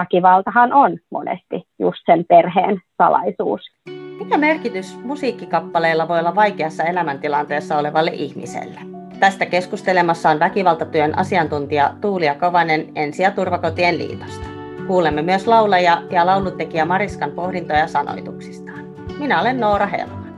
[0.00, 3.60] väkivaltahan on monesti just sen perheen salaisuus.
[4.18, 8.80] Mikä merkitys musiikkikappaleilla voi olla vaikeassa elämäntilanteessa olevalle ihmiselle?
[9.20, 14.46] Tästä keskustelemassa on väkivaltatyön asiantuntija Tuulia Kovanen Ensi- ja Turvakotien liitosta.
[14.86, 18.84] Kuulemme myös laulaja ja laulutekijä Mariskan pohdintoja sanoituksistaan.
[19.18, 20.28] Minä olen Noora Helman.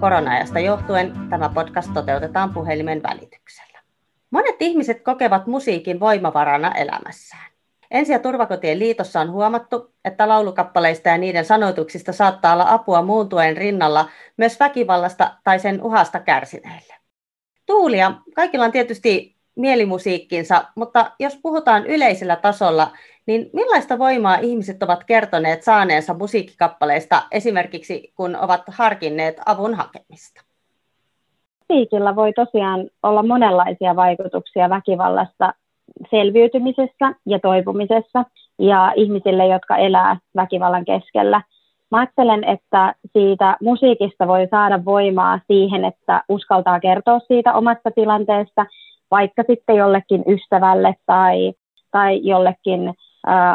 [0.00, 3.78] Korona-ajasta johtuen tämä podcast toteutetaan puhelimen välityksellä.
[4.30, 7.47] Monet ihmiset kokevat musiikin voimavarana elämässään.
[7.90, 13.28] Ensi- ja turvakotien liitossa on huomattu, että laulukappaleista ja niiden sanoituksista saattaa olla apua muun
[13.28, 16.94] tuen rinnalla myös väkivallasta tai sen uhasta kärsineille.
[17.66, 22.90] Tuulia, kaikilla on tietysti mielimusiikkinsa, mutta jos puhutaan yleisellä tasolla,
[23.26, 30.42] niin millaista voimaa ihmiset ovat kertoneet saaneensa musiikkikappaleista esimerkiksi kun ovat harkinneet avun hakemista?
[31.68, 35.52] Musiikilla voi tosiaan olla monenlaisia vaikutuksia väkivallasta
[36.10, 38.24] selviytymisessä ja toipumisessa
[38.58, 41.42] ja ihmisille, jotka elää väkivallan keskellä.
[41.90, 48.66] Mä ajattelen, että siitä musiikista voi saada voimaa siihen, että uskaltaa kertoa siitä omasta tilanteesta,
[49.10, 51.52] vaikka sitten jollekin ystävälle tai,
[51.90, 52.94] tai jollekin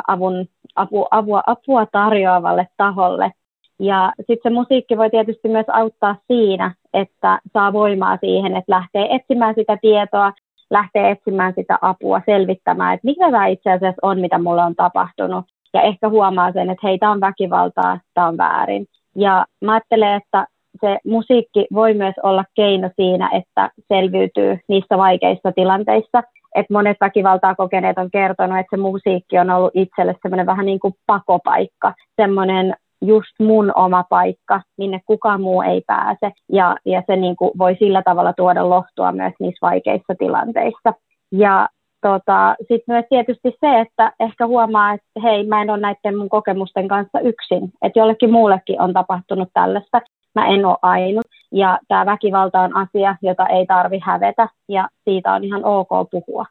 [0.07, 3.31] avun, apu, apua, apua tarjoavalle taholle.
[3.79, 9.15] Ja sitten se musiikki voi tietysti myös auttaa siinä, että saa voimaa siihen, että lähtee
[9.15, 10.33] etsimään sitä tietoa,
[10.69, 15.45] lähtee etsimään sitä apua, selvittämään, että mikä tämä itse asiassa on, mitä mulle on tapahtunut.
[15.73, 18.85] Ja ehkä huomaa sen, että hei, tämä on väkivaltaa, tämä on väärin.
[19.15, 20.47] Ja mä ajattelen, että
[20.81, 26.23] se musiikki voi myös olla keino siinä, että selviytyy niissä vaikeissa tilanteissa.
[26.55, 30.79] että monet väkivaltaa kokeneet on kertonut, että se musiikki on ollut itselle semmoinen vähän niin
[30.79, 36.31] kuin pakopaikka, semmoinen just mun oma paikka, minne kukaan muu ei pääse.
[36.51, 40.93] Ja, ja se niin kuin voi sillä tavalla tuoda lohtua myös niissä vaikeissa tilanteissa.
[41.31, 41.67] Ja
[42.01, 46.29] tota, sitten myös tietysti se, että ehkä huomaa, että hei, mä en ole näiden mun
[46.29, 47.71] kokemusten kanssa yksin.
[47.81, 50.01] Että jollekin muullekin on tapahtunut tällaista.
[50.35, 51.25] Mä en ole ainut.
[51.51, 56.45] Ja tämä väkivalta on asia, jota ei tarvi hävetä ja siitä on ihan ok puhua.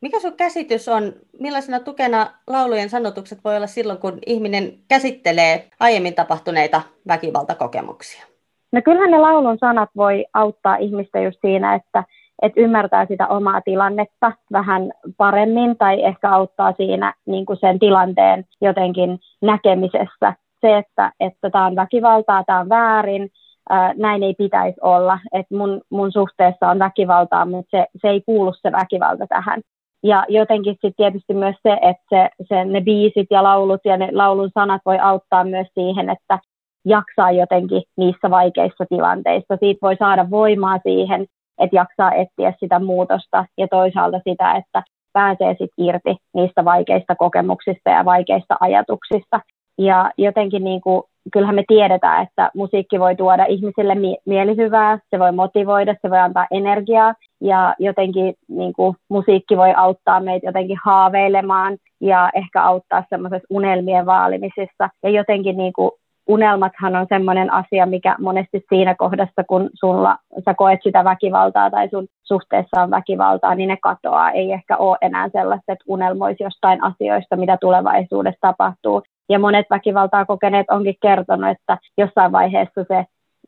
[0.00, 6.14] Mikä sun käsitys on, millaisena tukena laulujen sanotukset voi olla silloin, kun ihminen käsittelee aiemmin
[6.14, 8.26] tapahtuneita väkivaltakokemuksia?
[8.72, 12.04] No kyllähän ne laulun sanat voi auttaa ihmistä just siinä, että,
[12.42, 18.44] että ymmärtää sitä omaa tilannetta vähän paremmin tai ehkä auttaa siinä niin kuin sen tilanteen
[18.60, 20.34] jotenkin näkemisessä.
[20.60, 23.30] Se, että, että tämä on väkivaltaa, tämä on väärin,
[23.70, 28.20] ää, näin ei pitäisi olla, että mun, mun suhteessa on väkivaltaa, mutta se, se ei
[28.20, 29.62] kuulu se väkivalta tähän.
[30.02, 34.08] Ja jotenkin sitten tietysti myös se, että se, se, ne biisit ja laulut ja ne
[34.12, 36.38] laulun sanat voi auttaa myös siihen, että
[36.84, 39.56] jaksaa jotenkin niissä vaikeissa tilanteissa.
[39.60, 41.26] Siitä voi saada voimaa siihen,
[41.58, 44.82] että jaksaa etsiä sitä muutosta ja toisaalta sitä, että
[45.12, 49.40] pääsee sitten irti niistä vaikeista kokemuksista ja vaikeista ajatuksista.
[49.78, 51.02] Ja jotenkin niin kuin,
[51.32, 56.18] kyllähän me tiedetään, että musiikki voi tuoda ihmisille mie- mielihyvää, se voi motivoida, se voi
[56.18, 63.04] antaa energiaa ja jotenkin niin kuin, musiikki voi auttaa meitä jotenkin haaveilemaan ja ehkä auttaa
[63.10, 65.90] semmoisessa unelmien vaalimisessa ja jotenkin niin kuin,
[66.28, 71.88] unelmathan on semmoinen asia, mikä monesti siinä kohdassa, kun sulla, sä koet sitä väkivaltaa tai
[71.88, 74.30] sun suhteessa on väkivaltaa, niin ne katoaa.
[74.30, 79.02] Ei ehkä ole enää sellaista, että unelmoisi jostain asioista, mitä tulevaisuudessa tapahtuu.
[79.28, 83.04] Ja monet väkivaltaa kokeneet onkin kertonut, että jossain vaiheessa se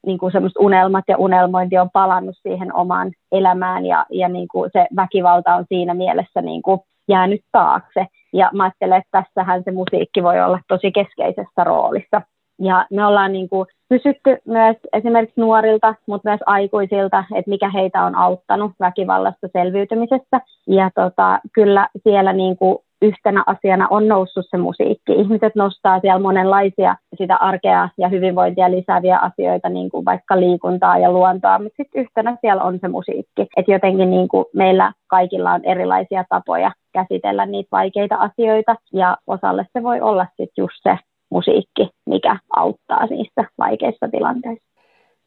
[0.06, 4.86] niin kuin unelmat ja unelmointi on palannut siihen omaan elämään ja, ja niin kuin se
[4.96, 8.06] väkivalta on siinä mielessä niin kuin jäänyt taakse.
[8.32, 12.22] Ja mä ajattelen, että tässähän se musiikki voi olla tosi keskeisessä roolissa.
[12.58, 18.02] Ja me ollaan niin kuin kysytty myös esimerkiksi nuorilta, mutta myös aikuisilta, että mikä heitä
[18.02, 20.40] on auttanut väkivallasta selviytymisessä.
[20.66, 25.12] Ja tota, kyllä siellä niin kuin yhtenä asiana on noussut se musiikki.
[25.12, 31.12] Ihmiset nostaa siellä monenlaisia sitä arkea ja hyvinvointia lisääviä asioita, niin kuin vaikka liikuntaa ja
[31.12, 33.42] luontoa, mutta sitten yhtenä siellä on se musiikki.
[33.56, 39.66] Että jotenkin niin kuin meillä kaikilla on erilaisia tapoja käsitellä niitä vaikeita asioita, ja osalle
[39.72, 40.98] se voi olla sitten just se
[41.30, 44.70] musiikki, mikä auttaa niissä vaikeissa tilanteissa.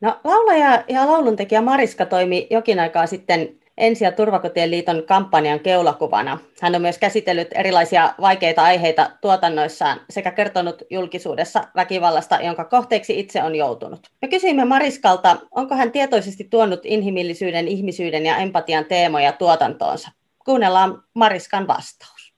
[0.02, 6.40] No, laulaja ja lauluntekijä Mariska toimi jokin aikaa sitten Ensi- ja Turvakotien liiton kampanjan keulakuvana.
[6.62, 13.44] Hän on myös käsitellyt erilaisia vaikeita aiheita tuotannoissaan sekä kertonut julkisuudessa väkivallasta, jonka kohteeksi itse
[13.44, 14.08] on joutunut.
[14.22, 20.12] Me kysyimme Mariskalta, onko hän tietoisesti tuonut inhimillisyyden, ihmisyyden ja empatian teemoja tuotantoonsa.
[20.46, 22.34] Kuunnellaan Mariskan vastaus.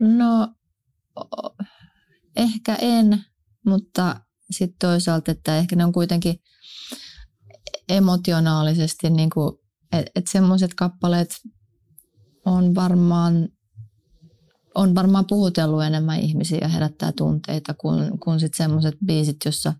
[0.00, 0.48] No,
[2.36, 3.18] ehkä en,
[3.66, 4.16] mutta
[4.50, 6.40] sitten toisaalta, että ehkä ne on kuitenkin
[7.88, 9.61] emotionaalisesti niin kuin
[9.92, 11.30] että et semmoiset kappaleet
[12.44, 13.48] on varmaan
[14.74, 19.74] on varmaan puhutellut enemmän ihmisiä ja herättää tunteita kuin, kuin sitten semmoiset biisit, jossa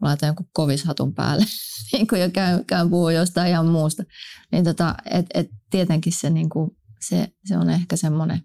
[0.00, 1.44] laitan jonkun kovishatun päälle
[1.92, 4.02] niin kuin ja käyn, käyn puhua jostain ihan muusta.
[4.52, 6.70] Niin tota, et, et tietenkin se, niin kuin,
[7.00, 8.42] se, se on ehkä semmoinen,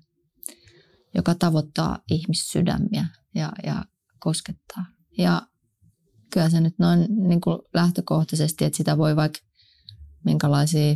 [1.15, 3.05] joka tavoittaa ihmissydämiä
[3.35, 3.85] ja, ja
[4.19, 4.85] koskettaa.
[5.17, 5.41] Ja
[6.33, 9.39] kyllä se nyt noin niin kuin lähtökohtaisesti, että sitä voi vaikka
[10.25, 10.95] minkälaisia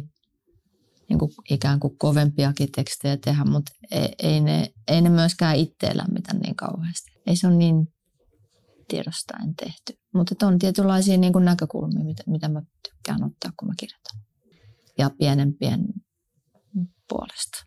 [1.10, 5.98] niin kuin ikään kuin kovempiakin tekstejä tehdä, mutta ei, ei, ne, ei ne myöskään itse
[5.98, 7.12] lämmitä niin kauheasti.
[7.28, 7.94] Ei se ole niin
[8.88, 9.94] tiedostaen tehty.
[10.14, 14.20] Mutta on tietynlaisia niin kuin näkökulmia, mitä, mitä mä tykkään ottaa, kun mä kirjoitan.
[14.98, 15.86] Ja pienempien
[17.10, 17.66] puolesta.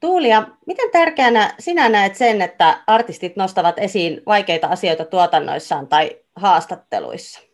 [0.00, 7.47] Tuulia, miten tärkeänä sinä näet sen, että artistit nostavat esiin vaikeita asioita tuotannoissaan tai haastatteluissa?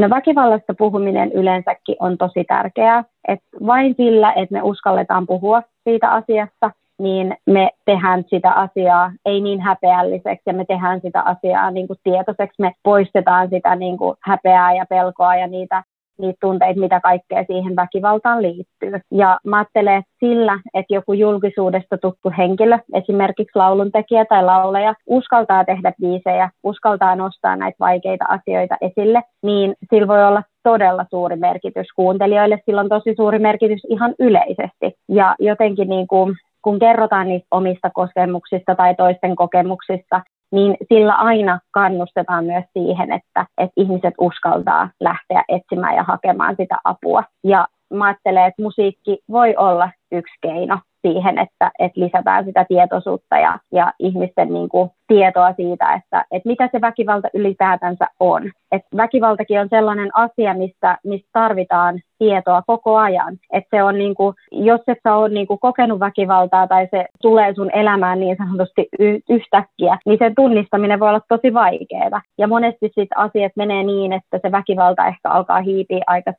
[0.00, 3.04] No väkivallasta puhuminen yleensäkin on tosi tärkeää.
[3.28, 9.40] Et vain sillä, että me uskalletaan puhua siitä asiasta, niin me tehdään sitä asiaa ei
[9.40, 12.62] niin häpeälliseksi ja me tehdään sitä asiaa niin kuin tietoiseksi.
[12.62, 15.82] Me poistetaan sitä niin kuin häpeää ja pelkoa ja niitä
[16.20, 19.00] niitä tunteita, mitä kaikkea siihen väkivaltaan liittyy.
[19.10, 25.64] Ja mä ajattelen, että sillä, että joku julkisuudesta tuttu henkilö, esimerkiksi lauluntekijä tai lauleja, uskaltaa
[25.64, 31.86] tehdä biisejä, uskaltaa nostaa näitä vaikeita asioita esille, niin sillä voi olla todella suuri merkitys
[31.96, 32.58] kuuntelijoille.
[32.66, 34.94] Sillä on tosi suuri merkitys ihan yleisesti.
[35.08, 41.60] Ja jotenkin niin kuin kun kerrotaan niistä omista kokemuksista tai toisten kokemuksista, niin sillä aina
[41.70, 47.24] kannustetaan myös siihen, että, että ihmiset uskaltaa lähteä etsimään ja hakemaan sitä apua.
[47.44, 53.38] Ja mä ajattelen, että musiikki voi olla yksi keino siihen, että, että lisätään sitä tietoisuutta
[53.38, 58.50] ja, ja ihmisten niin kuin, tietoa siitä, että, että mitä se väkivalta ylipäätänsä on.
[58.72, 63.38] Et väkivaltakin on sellainen asia, missä, missä tarvitaan tietoa koko ajan.
[63.52, 67.06] Et se on niin kuin, jos et sä ole niin kuin kokenut väkivaltaa tai se
[67.22, 72.22] tulee sun elämään niin sanotusti y- yhtäkkiä, niin sen tunnistaminen voi olla tosi vaikeaa.
[72.38, 76.32] Ja monesti sit asiat menee niin, että se väkivalta ehkä alkaa hiipiä aika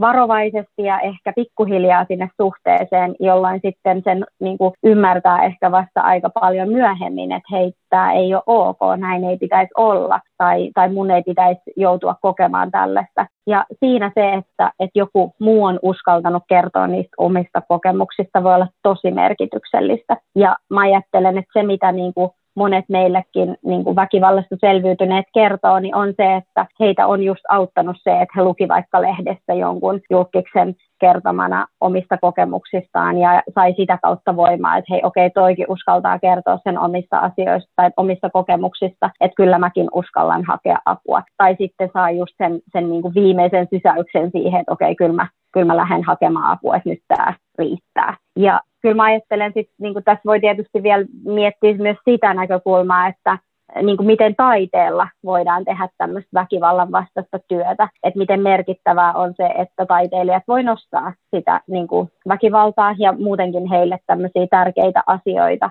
[0.00, 6.30] varovaisesti ja ehkä pikkuhiljaa sinne suhteeseen, jolloin sitten sen niin kuin ymmärtää ehkä vasta aika
[6.30, 7.72] paljon myöhemmin, että hei,
[8.06, 12.70] tämä ei ole ok, näin ei pitäisi olla, tai, tai mun ei pitäisi joutua kokemaan
[12.70, 13.26] tällaista.
[13.46, 18.68] Ja siinä se, että, että joku muu on uskaltanut kertoa niistä omista kokemuksista, voi olla
[18.82, 20.16] tosi merkityksellistä.
[20.34, 25.78] Ja mä ajattelen, että se, mitä niin kuin monet meillekin niin kuin väkivallasta selviytyneet kertoo,
[25.78, 30.00] niin on se, että heitä on just auttanut se, että he luki vaikka lehdessä jonkun
[30.10, 36.18] julkiksen kertomana omista kokemuksistaan ja sai sitä kautta voimaa, että hei okei, okay, toikin uskaltaa
[36.18, 41.22] kertoa sen omista asioista tai omista kokemuksista, että kyllä mäkin uskallan hakea apua.
[41.36, 45.16] Tai sitten saa just sen, sen niin kuin viimeisen sysäyksen siihen, että okei, okay, kyllä
[45.16, 48.16] mä, kyllä mä lähden hakemaan apua, että nyt tämä riittää.
[48.36, 53.08] Ja kyllä mä ajattelen, sit, niin kuin tässä voi tietysti vielä miettiä myös sitä näkökulmaa,
[53.08, 53.38] että
[53.82, 59.46] niin kuin miten taiteella voidaan tehdä tämmöistä väkivallan vastaista työtä, että miten merkittävää on se,
[59.46, 65.70] että taiteilijat voi nostaa sitä niin kuin väkivaltaa ja muutenkin heille tämmöisiä tärkeitä asioita.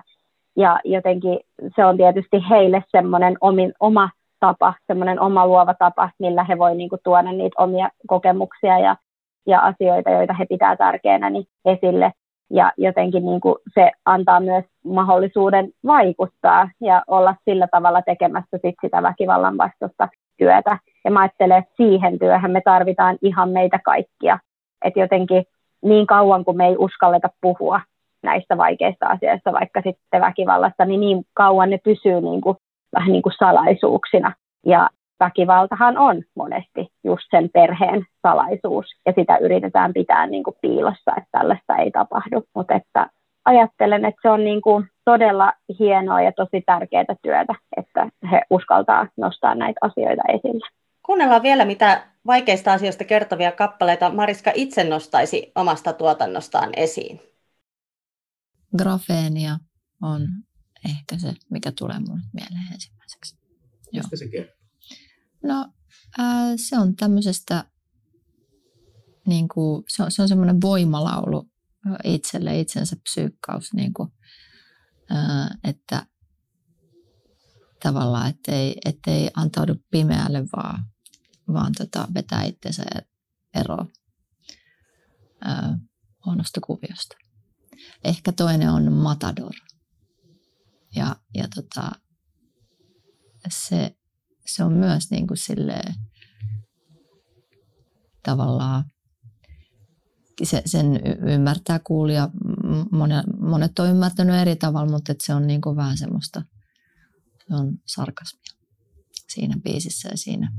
[0.56, 1.40] Ja jotenkin
[1.76, 4.10] se on tietysti heille semmoinen omin, oma
[4.40, 8.96] tapa, semmoinen oma luova tapa, millä he voi niin kuin tuoda niitä omia kokemuksia ja,
[9.46, 12.12] ja asioita, joita he pitää tärkeänä niin esille
[12.50, 18.74] ja jotenkin niin kuin se antaa myös mahdollisuuden vaikuttaa ja olla sillä tavalla tekemässä sit
[18.80, 20.78] sitä väkivallan vastaista työtä.
[21.04, 24.38] Ja mä ajattelen, että siihen työhön me tarvitaan ihan meitä kaikkia.
[24.84, 25.44] Että jotenkin
[25.82, 27.80] niin kauan kuin me ei uskalleta puhua
[28.22, 32.56] näistä vaikeista asioista, vaikka sitten väkivallasta, niin niin kauan ne pysyy niin kuin,
[32.94, 34.32] vähän niin kuin salaisuuksina.
[34.66, 34.88] Ja
[35.20, 41.28] väkivaltahan on monesti just sen perheen salaisuus ja sitä yritetään pitää niin kuin piilossa, että
[41.32, 42.42] tällaista ei tapahdu.
[42.54, 43.10] Mutta että
[43.44, 49.08] ajattelen, että se on niin kuin todella hienoa ja tosi tärkeää työtä, että he uskaltaa
[49.16, 50.66] nostaa näitä asioita esille.
[51.02, 57.20] Kuunnellaan vielä, mitä vaikeista asioista kertovia kappaleita Mariska itse nostaisi omasta tuotannostaan esiin.
[58.78, 59.56] Grafeenia
[60.02, 60.20] on
[60.84, 63.36] ehkä se, mikä tulee minulle mieleen ensimmäiseksi.
[63.92, 64.65] Mistä se kertoo?
[65.46, 65.72] No
[66.18, 67.64] ää, se on tämmöisestä,
[69.26, 71.50] niin kuin, se on, se on semmoinen voimalaulu
[72.04, 74.12] itselle, itsensä psyykkaus, niin kuin,
[75.10, 76.06] ää, että
[77.82, 80.84] tavallaan, ettei, ettei antaudu pimeälle, vaan,
[81.52, 82.82] vaan tota, vetää itsensä
[83.54, 83.88] eroon
[86.26, 87.16] huonosta kuviosta.
[88.04, 89.54] Ehkä toinen on Matador.
[90.94, 91.90] Ja, ja tota,
[93.48, 93.96] se,
[94.46, 95.94] se on myös niin kuin silleen,
[98.22, 98.84] tavallaan
[100.42, 102.30] se, sen ymmärtää kuulija,
[102.92, 106.42] monet, monet on ymmärtänyt eri tavalla, mutta se on niin kuin vähän semmoista,
[107.48, 108.56] se on sarkasmia
[109.28, 110.52] siinä biisissä ja siinä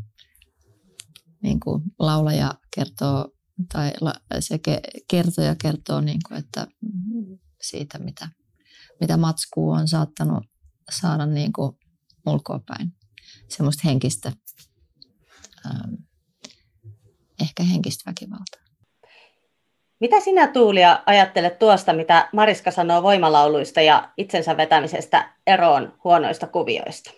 [1.43, 3.31] niin kuin laulaja kertoo,
[3.73, 3.91] tai
[4.39, 4.59] se
[5.07, 6.67] kertoja kertoo, niin kuin, että
[7.61, 8.29] siitä, mitä,
[9.01, 10.43] mitä matskuu on saattanut
[10.91, 11.71] saada niin kuin
[12.25, 12.96] ulkoapäin.
[13.49, 14.31] Semmoista henkistä,
[15.65, 15.93] ähm,
[17.41, 18.67] ehkä henkistä väkivaltaa.
[19.99, 27.11] Mitä sinä Tuulia ajattelet tuosta, mitä Mariska sanoo voimalauluista ja itsensä vetämisestä eroon huonoista kuvioista?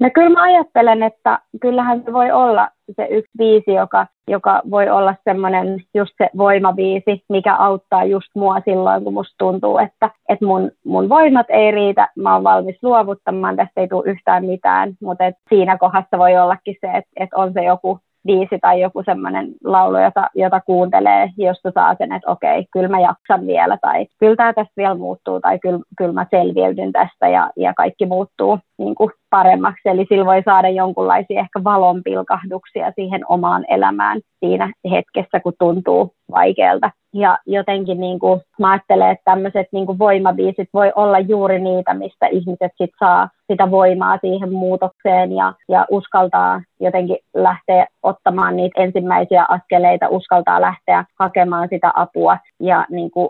[0.00, 4.88] No kyllä mä ajattelen, että kyllähän se voi olla se yksi biisi, joka, joka voi
[4.88, 10.46] olla semmoinen just se voimabiisi, mikä auttaa just mua silloin, kun musta tuntuu, että, että
[10.46, 15.24] mun, mun voimat ei riitä, mä oon valmis luovuttamaan, tästä ei tule yhtään mitään, mutta
[15.48, 19.98] siinä kohdassa voi ollakin se, että, että on se joku biisi tai joku semmoinen laulu,
[19.98, 24.52] jota, jota kuuntelee, josta saa sen, että okei, kyllä mä jaksan vielä tai kyllä tämä
[24.52, 29.10] tästä vielä muuttuu tai kyllä, kyllä mä selviydyn tästä ja, ja kaikki muuttuu niin kuin
[29.30, 29.88] paremmaksi.
[29.88, 36.90] Eli sillä voi saada jonkunlaisia ehkä valonpilkahduksia siihen omaan elämään siinä hetkessä, kun tuntuu vaikealta.
[37.16, 41.94] Ja jotenkin niin kuin, mä ajattelen, että tämmöiset niin kuin voimabiisit voi olla juuri niitä,
[41.94, 48.82] mistä ihmiset sit saa sitä voimaa siihen muutokseen ja, ja uskaltaa jotenkin lähteä ottamaan niitä
[48.82, 52.38] ensimmäisiä askeleita, uskaltaa lähteä hakemaan sitä apua.
[52.60, 53.28] Ja niin kuin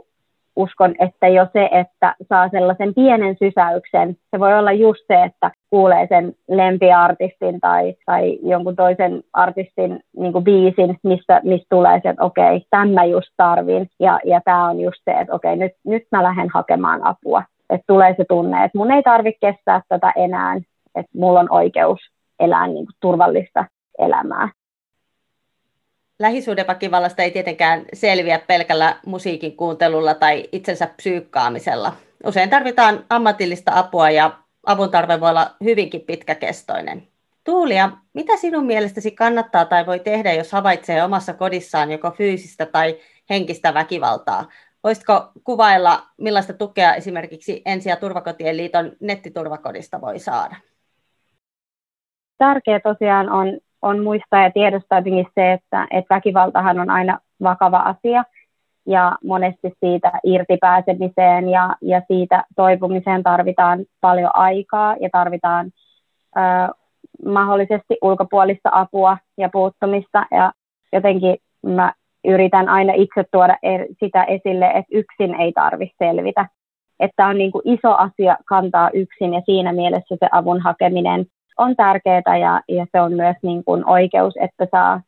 [0.57, 5.51] uskon, että jo se, että saa sellaisen pienen sysäyksen, se voi olla just se, että
[5.77, 12.09] kuulee sen lempiartistin tai, tai jonkun toisen artistin niin kuin biisin, mistä, mistä tulee se,
[12.09, 15.73] että okei, tämän mä just tarvin, ja, ja tämä on just se, että okei, nyt,
[15.85, 17.43] nyt mä lähden hakemaan apua.
[17.71, 20.57] Että tulee se tunne, että mun ei tarvitse kestää tätä enää,
[20.95, 22.01] että mulla on oikeus
[22.41, 23.65] elää niin kuin turvallista
[23.99, 24.49] elämää.
[26.19, 31.93] Lähisuhdeväkivallasta ei tietenkään selviä pelkällä musiikin kuuntelulla tai itsensä psyykkaamisella.
[32.27, 34.31] Usein tarvitaan ammatillista apua ja
[34.67, 37.09] avun tarve voi olla hyvinkin pitkäkestoinen.
[37.45, 42.97] Tuulia, mitä sinun mielestäsi kannattaa tai voi tehdä, jos havaitsee omassa kodissaan joko fyysistä tai
[43.31, 44.45] henkistä väkivaltaa?
[44.85, 50.57] Voisitko kuvailla, millaista tukea esimerkiksi Ensi- ja Turvakotien liiton nettiturvakodista voi saada?
[52.39, 55.03] Tärkeää tosiaan on on muistaa ja tiedostaa
[55.35, 58.25] se, että, että väkivaltahan on aina vakava asia
[58.87, 65.71] ja monesti siitä irtipääsemiseen ja, ja siitä toipumiseen tarvitaan paljon aikaa ja tarvitaan
[66.37, 66.41] ö,
[67.25, 70.53] mahdollisesti ulkopuolista apua ja puuttumista ja
[70.93, 71.93] jotenkin mä
[72.25, 76.49] yritän aina itse tuoda er, sitä esille, että yksin ei tarvitse selvitä.
[77.01, 81.27] Että on niin kuin iso asia kantaa yksin ja siinä mielessä se avun hakeminen
[81.59, 85.01] on tärkeää ja, ja se on myös niin kuin oikeus, että saa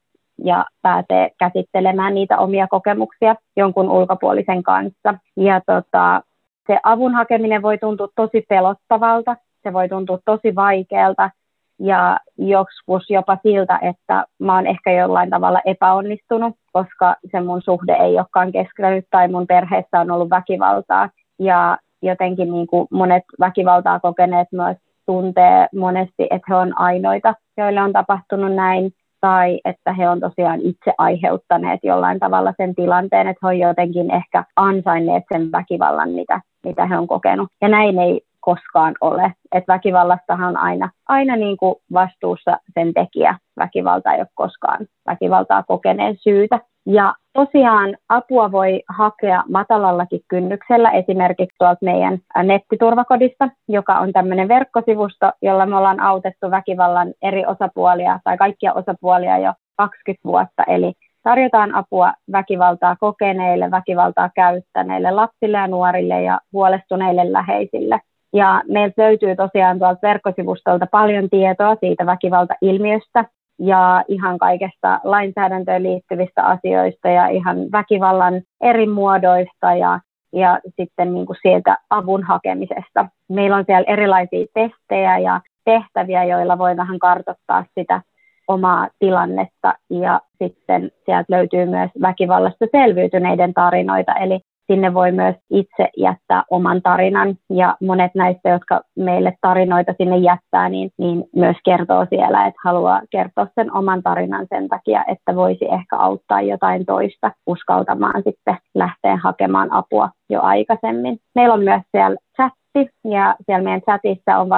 [0.44, 5.14] ja pääsee käsittelemään niitä omia kokemuksia jonkun ulkopuolisen kanssa.
[5.36, 6.22] Ja tota,
[6.66, 11.30] se avun hakeminen voi tuntua tosi pelottavalta, se voi tuntua tosi vaikealta
[11.78, 17.92] ja joskus jopa siltä, että mä oon ehkä jollain tavalla epäonnistunut, koska se mun suhde
[17.92, 21.10] ei olekaan keskitynyt tai mun perheessä on ollut väkivaltaa.
[21.38, 24.76] Ja jotenkin niin kuin monet väkivaltaa kokeneet myös
[25.06, 30.60] tuntee monesti, että he on ainoita, joille on tapahtunut näin, tai että he on tosiaan
[30.60, 36.40] itse aiheuttaneet jollain tavalla sen tilanteen, että he on jotenkin ehkä ansainneet sen väkivallan, mitä,
[36.64, 37.48] mitä he on kokenut.
[37.62, 39.32] Ja näin ei koskaan ole.
[39.52, 43.38] Että väkivallastahan on aina, aina niin kuin vastuussa sen tekijä.
[43.58, 46.60] Väkivalta ei ole koskaan väkivaltaa kokeneen syytä.
[46.90, 55.32] Ja tosiaan apua voi hakea matalallakin kynnyksellä esimerkiksi tuolta meidän nettiturvakodista, joka on tämmöinen verkkosivusto,
[55.42, 60.64] jolla me ollaan autettu väkivallan eri osapuolia tai kaikkia osapuolia jo 20 vuotta.
[60.66, 60.92] Eli
[61.22, 68.00] tarjotaan apua väkivaltaa kokeneille, väkivaltaa käyttäneille lapsille ja nuorille ja huolestuneille läheisille.
[68.32, 73.24] Ja meiltä löytyy tosiaan tuolta verkkosivustolta paljon tietoa siitä väkivaltailmiöstä
[73.58, 80.00] ja ihan kaikesta lainsäädäntöön liittyvistä asioista ja ihan väkivallan eri muodoista ja,
[80.32, 83.06] ja sitten niin kuin sieltä avun hakemisesta.
[83.28, 88.02] Meillä on siellä erilaisia testejä ja tehtäviä, joilla voi vähän kartoittaa sitä
[88.48, 94.40] omaa tilannetta ja sitten sieltä löytyy myös väkivallasta selviytyneiden tarinoita, eli
[94.72, 100.68] sinne voi myös itse jättää oman tarinan ja monet näistä, jotka meille tarinoita sinne jättää,
[100.68, 105.64] niin, niin myös kertoo siellä, että haluaa kertoa sen oman tarinan sen takia, että voisi
[105.64, 111.18] ehkä auttaa jotain toista uskaltamaan sitten lähteä hakemaan apua jo aikaisemmin.
[111.34, 114.48] Meillä on myös siellä chatti ja siellä meidän chatissa on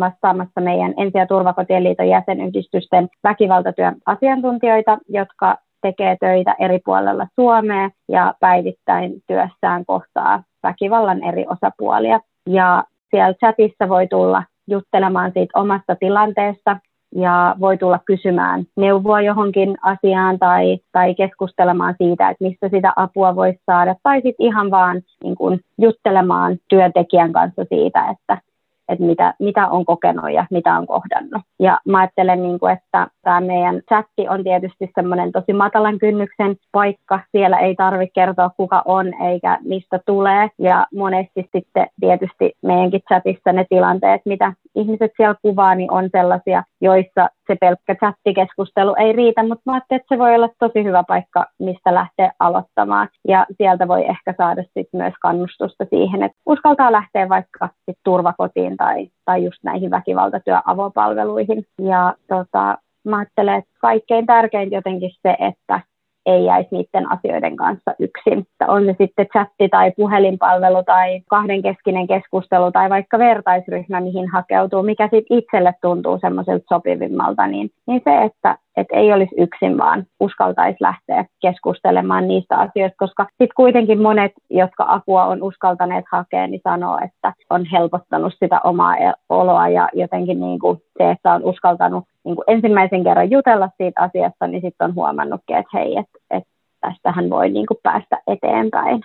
[0.00, 7.90] vastaamassa meidän ensi- ja turvakotien liiton jäsenyhdistysten väkivaltatyön asiantuntijoita, jotka tekee töitä eri puolella Suomea
[8.08, 12.20] ja päivittäin työssään kohtaa väkivallan eri osapuolia.
[12.46, 16.76] Ja siellä chatissa voi tulla juttelemaan siitä omasta tilanteesta
[17.14, 23.36] ja voi tulla kysymään neuvoa johonkin asiaan tai, tai keskustelemaan siitä, että mistä sitä apua
[23.36, 28.47] voisi saada, tai sitten ihan vaan niin kun, juttelemaan työntekijän kanssa siitä, että
[28.88, 31.42] että mitä, mitä on kokenut ja mitä on kohdannut.
[31.58, 36.56] Ja mä ajattelen, niin kuin, että tämä meidän chatti on tietysti semmoinen tosi matalan kynnyksen
[36.72, 37.20] paikka.
[37.32, 40.48] Siellä ei tarvitse kertoa, kuka on eikä mistä tulee.
[40.58, 46.62] Ja monesti sitten tietysti meidänkin chatissa ne tilanteet, mitä ihmiset siellä kuvaa, niin on sellaisia,
[46.80, 51.04] joissa se pelkkä chattikeskustelu ei riitä, mutta mä ajattelin, että se voi olla tosi hyvä
[51.08, 53.08] paikka, mistä lähteä aloittamaan.
[53.28, 58.76] Ja sieltä voi ehkä saada sit myös kannustusta siihen, että uskaltaa lähteä vaikka sit turvakotiin
[58.76, 61.64] tai, tai just näihin väkivaltatyöavopalveluihin.
[61.82, 65.80] Ja tota, mä ajattelen, että kaikkein tärkeintä jotenkin se, että
[66.26, 68.46] ei jäisi niiden asioiden kanssa yksin.
[68.68, 75.08] On se sitten chatti tai puhelinpalvelu tai kahdenkeskinen keskustelu tai vaikka vertaisryhmä, mihin hakeutuu, mikä
[75.12, 80.76] sitten itselle tuntuu semmoiselta sopivimmalta, niin, niin se, että että ei olisi yksin, vaan uskaltaisi
[80.80, 86.98] lähteä keskustelemaan niistä asioista, koska sitten kuitenkin monet, jotka apua on uskaltaneet hakea, niin sanoo,
[87.04, 92.04] että on helpottanut sitä omaa e- oloa ja jotenkin niin kuin se, että on uskaltanut
[92.28, 96.50] niin kuin ensimmäisen kerran jutella siitä asiasta, niin sitten on huomannutkin, että hei, että, että
[96.80, 99.02] tästähän voi niin kuin päästä eteenpäin.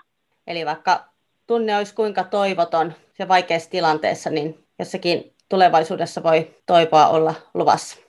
[0.47, 0.99] Eli vaikka
[1.47, 8.02] tunne olisi kuinka toivoton ja vaikeassa tilanteessa, niin jossakin tulevaisuudessa voi toivoa olla luvassa.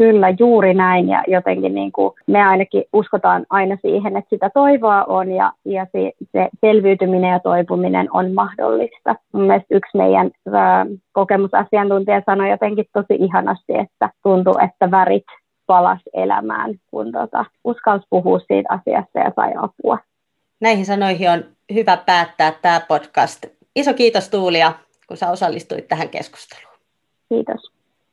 [0.00, 5.04] Kyllä, juuri näin ja jotenkin niin kuin me ainakin uskotaan aina siihen, että sitä toivoa
[5.04, 9.14] on ja, ja se, se selviytyminen ja toipuminen on mahdollista.
[9.32, 15.26] Mielestäni yksi meidän ää, kokemusasiantuntija sanoi jotenkin tosi ihanasti, että tuntuu, että värit
[15.66, 19.98] palas elämään, kun tota, uskalsi puhua siitä asiasta ja sai apua.
[20.60, 23.46] Näihin sanoihin on hyvä päättää tämä podcast.
[23.76, 24.72] Iso kiitos Tuulia,
[25.06, 26.78] kun sä osallistuit tähän keskusteluun.
[27.28, 27.79] Kiitos.